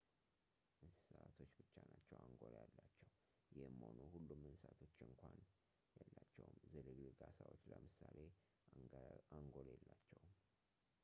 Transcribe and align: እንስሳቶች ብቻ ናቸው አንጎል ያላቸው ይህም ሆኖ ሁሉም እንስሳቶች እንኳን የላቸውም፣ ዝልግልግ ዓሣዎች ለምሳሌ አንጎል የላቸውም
እንስሳቶች 0.85 1.51
ብቻ 1.57 1.73
ናቸው 1.89 2.17
አንጎል 2.21 2.53
ያላቸው 2.59 2.87
ይህም 3.57 3.75
ሆኖ 3.85 3.97
ሁሉም 4.13 4.25
እንስሳቶች 4.47 4.95
እንኳን 5.07 5.37
የላቸውም፣ 5.99 6.57
ዝልግልግ 6.73 7.21
ዓሣዎች 7.29 7.63
ለምሳሌ 7.73 8.17
አንጎል 9.39 9.69
የላቸውም 9.75 10.33